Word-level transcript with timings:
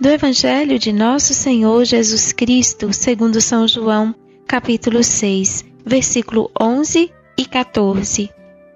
Do 0.00 0.08
Evangelho 0.08 0.78
de 0.78 0.92
Nosso 0.92 1.34
Senhor 1.34 1.84
Jesus 1.84 2.32
Cristo, 2.32 2.92
segundo 2.92 3.40
São 3.40 3.66
João, 3.66 4.14
capítulo 4.46 5.02
6, 5.02 5.64
versículo 5.84 6.48
11 6.60 7.10
e 7.36 7.44
14. 7.44 8.30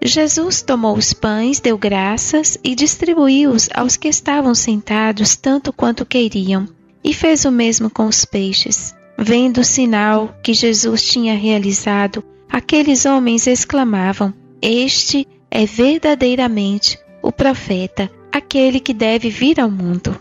Jesus 0.04 0.62
tomou 0.62 0.96
os 0.96 1.12
pães, 1.12 1.60
deu 1.60 1.78
graças 1.78 2.58
e 2.64 2.74
distribuiu-os 2.74 3.68
aos 3.72 3.96
que 3.96 4.08
estavam 4.08 4.52
sentados 4.52 5.36
tanto 5.36 5.72
quanto 5.72 6.04
queriam, 6.04 6.66
e 7.04 7.14
fez 7.14 7.44
o 7.44 7.52
mesmo 7.52 7.88
com 7.88 8.06
os 8.06 8.24
peixes. 8.24 8.92
Vendo 9.16 9.60
o 9.60 9.64
sinal 9.64 10.34
que 10.42 10.52
Jesus 10.52 11.04
tinha 11.04 11.36
realizado, 11.36 12.24
aqueles 12.50 13.06
homens 13.06 13.46
exclamavam: 13.46 14.34
Este 14.60 15.24
é 15.48 15.64
verdadeiramente 15.66 16.98
o 17.22 17.30
profeta, 17.30 18.10
aquele 18.32 18.80
que 18.80 18.92
deve 18.92 19.30
vir 19.30 19.60
ao 19.60 19.70
mundo. 19.70 20.18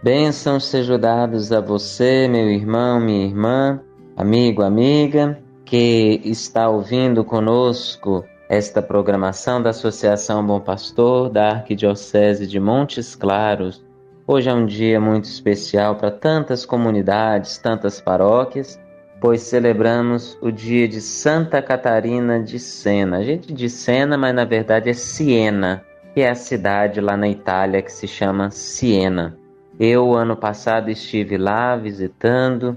Bênçãos 0.00 0.66
sejam 0.66 0.96
dados 0.96 1.50
a 1.50 1.60
você, 1.60 2.28
meu 2.28 2.48
irmão, 2.48 3.00
minha 3.00 3.26
irmã, 3.26 3.80
amigo, 4.16 4.62
amiga, 4.62 5.42
que 5.64 6.20
está 6.24 6.68
ouvindo 6.68 7.24
conosco 7.24 8.24
esta 8.48 8.80
programação 8.80 9.60
da 9.60 9.70
Associação 9.70 10.46
Bom 10.46 10.60
Pastor 10.60 11.30
da 11.30 11.50
Arquidiocese 11.50 12.46
de 12.46 12.60
Montes 12.60 13.16
Claros. 13.16 13.84
Hoje 14.24 14.48
é 14.48 14.54
um 14.54 14.66
dia 14.66 15.00
muito 15.00 15.24
especial 15.24 15.96
para 15.96 16.12
tantas 16.12 16.64
comunidades, 16.64 17.58
tantas 17.58 18.00
paróquias, 18.00 18.78
pois 19.20 19.40
celebramos 19.42 20.38
o 20.40 20.52
dia 20.52 20.86
de 20.86 21.00
Santa 21.00 21.60
Catarina 21.60 22.40
de 22.40 22.60
Sena. 22.60 23.18
A 23.18 23.24
gente 23.24 23.52
diz 23.52 23.72
Sena, 23.72 24.16
mas 24.16 24.32
na 24.32 24.44
verdade 24.44 24.90
é 24.90 24.92
Siena, 24.92 25.82
que 26.14 26.20
é 26.20 26.30
a 26.30 26.34
cidade 26.34 27.00
lá 27.00 27.16
na 27.16 27.28
Itália 27.28 27.82
que 27.82 27.92
se 27.92 28.06
chama 28.06 28.50
Siena. 28.50 29.36
Eu, 29.80 30.14
ano 30.14 30.36
passado, 30.36 30.90
estive 30.90 31.38
lá 31.38 31.76
visitando 31.76 32.76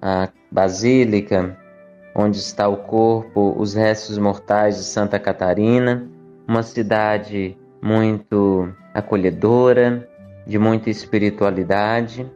a 0.00 0.28
Basílica, 0.50 1.56
onde 2.14 2.38
está 2.38 2.66
o 2.68 2.78
corpo, 2.78 3.54
os 3.58 3.74
restos 3.74 4.18
mortais 4.18 4.76
de 4.76 4.84
Santa 4.84 5.18
Catarina, 5.18 6.08
uma 6.48 6.62
cidade 6.62 7.56
muito 7.82 8.72
acolhedora, 8.94 10.08
de 10.46 10.58
muita 10.58 10.90
espiritualidade. 10.90 12.26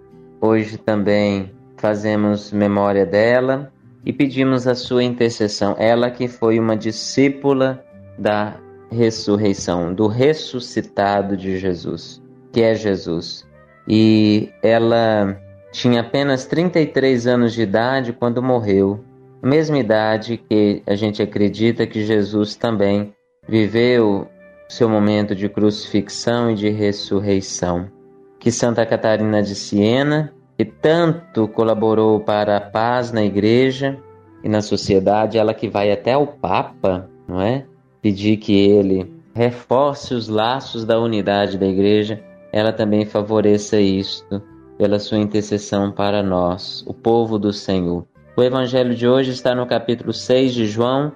Hoje 0.41 0.79
também 0.79 1.51
fazemos 1.79 2.53
memória 2.53 3.05
dela 3.05 3.73
e 4.05 4.13
pedimos 4.13 4.67
a 4.67 4.75
sua 4.75 5.03
intercessão. 5.03 5.75
Ela 5.79 6.11
que 6.11 6.29
foi 6.29 6.59
uma 6.59 6.77
discípula 6.77 7.83
da 8.19 8.55
ressurreição, 8.95 9.93
do 9.93 10.07
ressuscitado 10.07 11.37
de 11.37 11.59
Jesus, 11.59 12.23
que 12.53 12.63
é 12.63 12.75
Jesus. 12.75 13.47
E 13.87 14.49
ela 14.63 15.39
tinha 15.73 16.01
apenas 16.01 16.47
33 16.47 17.27
anos 17.27 17.53
de 17.53 17.63
idade 17.63 18.13
quando 18.13 18.43
morreu, 18.43 19.05
mesma 19.43 19.79
idade 19.79 20.39
que 20.39 20.83
a 20.87 20.95
gente 20.95 21.21
acredita 21.21 21.87
que 21.87 22.05
Jesus 22.05 22.57
também 22.57 23.13
viveu 23.47 24.27
seu 24.69 24.89
momento 24.89 25.35
de 25.35 25.49
crucifixão 25.49 26.51
e 26.51 26.55
de 26.55 26.71
ressurreição. 26.71 27.91
Que 28.39 28.51
Santa 28.51 28.87
Catarina 28.87 29.43
de 29.43 29.55
Siena, 29.55 30.33
que 30.57 30.65
tanto 30.65 31.49
colaborou 31.49 32.21
para 32.21 32.57
a 32.57 32.61
paz 32.61 33.13
na 33.13 33.23
igreja 33.23 33.99
e 34.43 34.49
na 34.49 34.63
sociedade, 34.63 35.39
ela 35.39 35.53
que 35.53 35.69
vai 35.69 35.91
até 35.91 36.17
o 36.17 36.27
Papa, 36.27 37.09
não 37.27 37.41
é? 37.41 37.67
Pedir 38.05 38.37
que 38.37 38.53
ele 38.53 39.11
reforce 39.35 40.13
os 40.13 40.29
laços 40.29 40.85
da 40.85 41.01
unidade 41.01 41.57
da 41.57 41.67
igreja, 41.67 42.23
ela 42.53 42.71
também 42.71 43.07
favoreça 43.07 43.81
isto 43.81 44.43
pela 44.77 44.99
sua 44.99 45.17
intercessão 45.17 45.91
para 45.91 46.23
nós, 46.23 46.85
o 46.87 46.93
povo 46.93 47.39
do 47.39 47.51
Senhor. 47.51 48.05
O 48.37 48.43
evangelho 48.43 48.95
de 48.95 49.09
hoje 49.09 49.31
está 49.31 49.55
no 49.55 49.67
capítulo 49.67 50.13
6 50.13 50.53
de 50.53 50.67
João. 50.67 51.13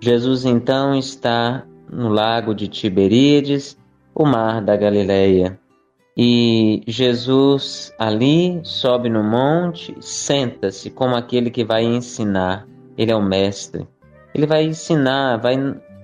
Jesus 0.00 0.44
então 0.44 0.96
está 0.96 1.64
no 1.88 2.08
lago 2.08 2.56
de 2.56 2.66
Tiberíades, 2.66 3.78
o 4.12 4.26
mar 4.26 4.60
da 4.60 4.76
Galileia. 4.76 5.56
E 6.16 6.82
Jesus 6.88 7.94
ali 8.00 8.58
sobe 8.64 9.08
no 9.08 9.22
monte, 9.22 9.94
senta-se 10.00 10.90
como 10.90 11.14
aquele 11.14 11.50
que 11.50 11.64
vai 11.64 11.84
ensinar. 11.84 12.66
Ele 12.98 13.12
é 13.12 13.16
o 13.16 13.22
mestre. 13.22 13.86
Ele 14.34 14.44
vai 14.44 14.64
ensinar, 14.64 15.36
vai 15.36 15.56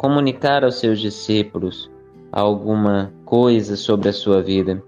comunicar 0.02 0.64
aos 0.64 0.80
seus 0.80 0.98
discípulos 1.00 1.88
alguma 2.32 3.12
coisa 3.24 3.76
sobre 3.76 4.08
a 4.08 4.12
sua 4.12 4.42
vida. 4.42 4.82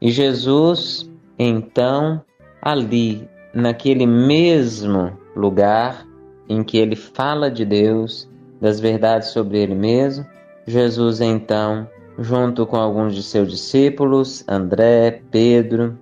E 0.00 0.12
Jesus, 0.12 1.10
então, 1.36 2.22
ali, 2.62 3.28
naquele 3.52 4.06
mesmo 4.06 5.18
lugar 5.34 6.06
em 6.48 6.62
que 6.62 6.78
ele 6.78 6.94
fala 6.94 7.50
de 7.50 7.64
Deus, 7.64 8.30
das 8.60 8.78
verdades 8.78 9.30
sobre 9.30 9.58
ele 9.58 9.74
mesmo, 9.74 10.24
Jesus 10.68 11.20
então 11.20 11.88
junto 12.16 12.64
com 12.64 12.76
alguns 12.76 13.14
de 13.14 13.24
seus 13.24 13.50
discípulos, 13.50 14.44
André, 14.46 15.20
Pedro, 15.32 15.98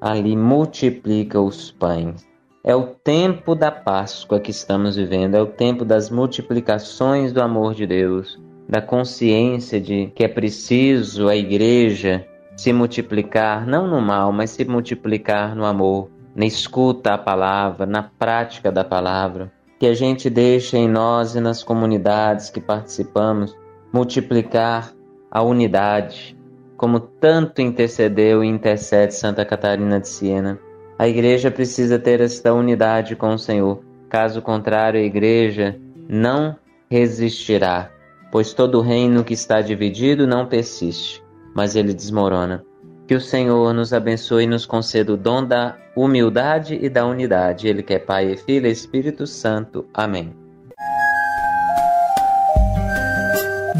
ali 0.00 0.36
multiplica 0.36 1.40
os 1.40 1.72
pães. 1.72 2.24
É 2.64 2.76
o 2.76 2.86
tempo 2.86 3.56
da 3.56 3.72
Páscoa 3.72 4.38
que 4.38 4.52
estamos 4.52 4.94
vivendo, 4.94 5.34
é 5.34 5.42
o 5.42 5.46
tempo 5.46 5.84
das 5.84 6.10
multiplicações 6.10 7.32
do 7.32 7.42
amor 7.42 7.74
de 7.74 7.88
Deus, 7.88 8.40
da 8.68 8.80
consciência 8.80 9.80
de 9.80 10.12
que 10.14 10.22
é 10.22 10.28
preciso 10.28 11.28
a 11.28 11.34
igreja 11.34 12.24
se 12.56 12.72
multiplicar, 12.72 13.66
não 13.66 13.88
no 13.88 14.00
mal, 14.00 14.30
mas 14.30 14.50
se 14.50 14.64
multiplicar 14.64 15.56
no 15.56 15.64
amor, 15.64 16.08
na 16.36 16.46
escuta 16.46 17.14
à 17.14 17.18
palavra, 17.18 17.84
na 17.84 18.04
prática 18.04 18.70
da 18.70 18.84
palavra. 18.84 19.50
Que 19.80 19.86
a 19.86 19.94
gente 19.94 20.30
deixe 20.30 20.76
em 20.78 20.88
nós 20.88 21.34
e 21.34 21.40
nas 21.40 21.64
comunidades 21.64 22.48
que 22.48 22.60
participamos 22.60 23.56
multiplicar 23.92 24.92
a 25.28 25.42
unidade, 25.42 26.38
como 26.76 27.00
tanto 27.00 27.60
intercedeu 27.60 28.44
e 28.44 28.46
intercede 28.46 29.16
Santa 29.16 29.44
Catarina 29.44 29.98
de 29.98 30.06
Siena. 30.06 30.60
A 30.98 31.08
igreja 31.08 31.50
precisa 31.50 31.98
ter 31.98 32.20
esta 32.20 32.52
unidade 32.52 33.16
com 33.16 33.34
o 33.34 33.38
Senhor. 33.38 33.82
Caso 34.08 34.42
contrário, 34.42 35.00
a 35.00 35.02
igreja 35.02 35.78
não 36.08 36.56
resistirá, 36.90 37.90
pois 38.30 38.52
todo 38.52 38.80
reino 38.80 39.24
que 39.24 39.34
está 39.34 39.60
dividido 39.60 40.26
não 40.26 40.46
persiste, 40.46 41.22
mas 41.54 41.74
ele 41.74 41.94
desmorona. 41.94 42.64
Que 43.08 43.14
o 43.14 43.20
Senhor 43.20 43.72
nos 43.74 43.92
abençoe 43.92 44.44
e 44.44 44.46
nos 44.46 44.64
conceda 44.64 45.12
o 45.12 45.16
dom 45.16 45.44
da 45.44 45.76
humildade 45.96 46.78
e 46.80 46.88
da 46.88 47.04
unidade. 47.06 47.66
Ele 47.66 47.82
que 47.82 47.94
é 47.94 47.98
Pai 47.98 48.32
e 48.32 48.36
Filho 48.36 48.66
e 48.66 48.70
Espírito 48.70 49.26
Santo. 49.26 49.86
Amém. 49.92 50.32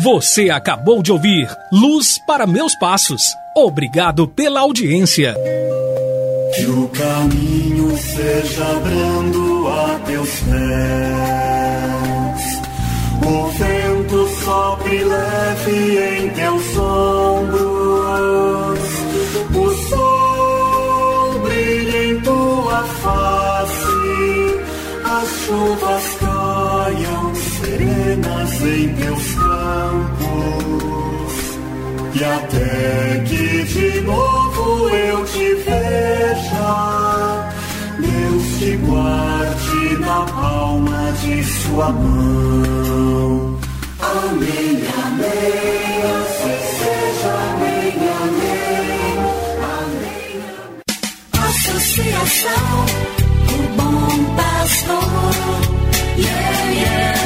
Você 0.02 0.50
acabou 0.50 1.00
de 1.02 1.12
ouvir 1.12 1.48
Luz 1.72 2.18
para 2.26 2.46
Meus 2.46 2.74
Passos. 2.74 3.22
Obrigado 3.56 4.26
pela 4.26 4.60
audiência. 4.60 5.34
Que 6.62 6.70
o 6.70 6.88
caminho 6.90 7.98
seja 7.98 8.64
brando 8.84 9.66
a 9.66 9.98
teus 10.06 10.30
pés, 10.30 11.11
palma 40.26 41.12
de 41.22 41.44
sua 41.44 41.90
mão. 41.90 43.58
Amém, 44.00 44.82
amém, 45.04 46.02
assim 46.20 46.58
seja, 46.78 47.32
amém, 47.50 47.94
amém, 48.22 49.18
amém. 49.76 50.42
amém. 50.42 50.82
Associação, 51.48 52.86
o 53.48 53.62
bom 53.76 54.34
pastor, 54.36 55.04
yeah, 56.18 56.70
yeah. 56.70 57.21